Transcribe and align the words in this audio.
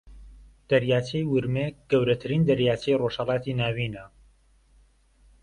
دەریاچەی 0.69 1.29
ورمێ 1.33 1.67
گەورەترین 1.91 2.41
دەریاچەی 2.49 2.99
ڕۆژھەڵاتی 3.01 3.57
ناوینە 3.61 4.05